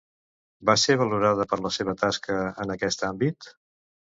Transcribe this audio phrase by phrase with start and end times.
[0.69, 3.53] Va ser valorada per la seva tasca en aquest àmbit?